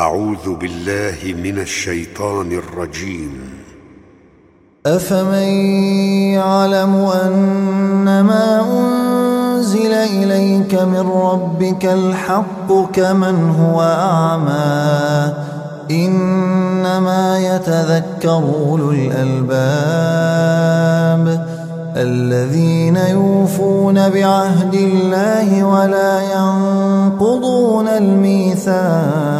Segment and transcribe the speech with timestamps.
[0.00, 3.32] أعوذ بالله من الشيطان الرجيم.
[4.86, 5.48] أفمن
[6.32, 15.34] يعلم أن ما أنزل إليك من ربك الحق كمن هو أعمى؟
[15.90, 19.60] إنما يتذكر أولو الألباب
[21.96, 29.39] الذين يوفون بعهد الله ولا ينقضون الميثاق.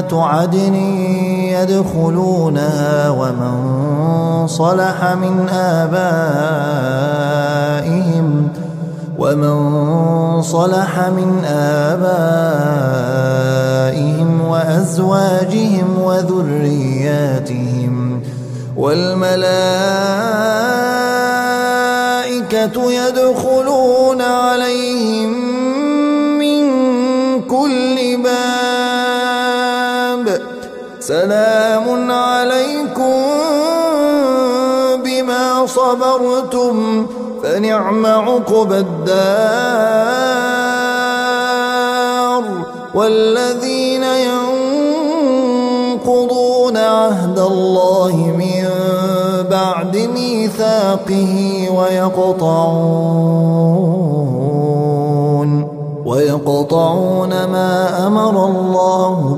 [0.00, 0.74] جنات عدن
[1.52, 6.88] يدخلونها ومن صلح من آبائهم
[9.18, 12.00] ومن صلح من آبائهم
[14.40, 17.50] وأزواجهم وذرياتهم
[18.76, 19.40] والملائكة
[22.92, 25.49] يدخلون عليهم
[31.10, 33.22] سلام عليكم
[35.04, 37.06] بما صبرتم
[37.42, 39.20] فنعم عقب الدار.
[42.94, 44.04] والذين
[45.98, 48.68] ينقضون عهد الله من
[49.50, 53.20] بعد ميثاقه ويقطعون
[56.06, 59.36] ويقطعون ما أمر الله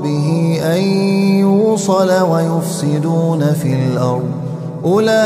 [1.83, 4.29] يوصل ويفسدون في الأرض.
[4.85, 5.19] أولئك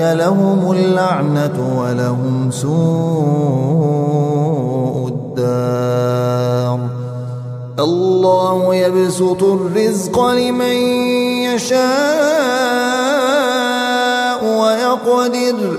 [0.00, 2.78] لهم اللعنة ولهم سوء
[5.08, 6.78] الدار.
[7.78, 10.76] الله يبسط الرزق لمن
[11.50, 11.84] يشاء
[14.44, 15.78] ويقدر.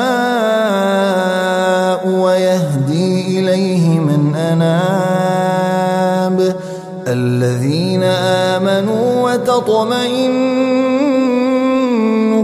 [7.07, 10.31] الذين آمنوا وتطمئن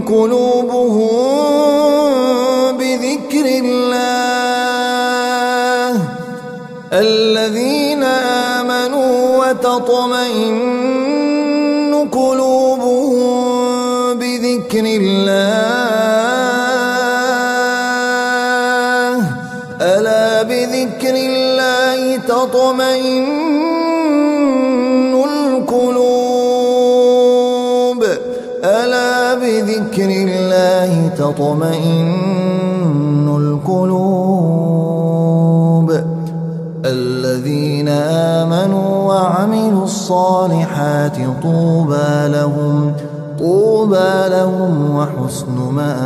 [0.08, 1.18] قلوبهم
[2.78, 4.28] بذكر الله.
[6.92, 10.58] الذين آمنوا وتطمئن
[12.12, 13.34] قلوبهم
[14.18, 15.38] بذكر الله.
[19.80, 23.67] ألا بذكر الله تطمئن
[29.88, 32.08] بذكر الله تطمئن
[33.36, 34.68] القلوب.
[36.84, 42.92] الذين آمنوا وعملوا الصالحات طوبى لهم
[43.38, 45.96] طوبى لهم وحسن مآب.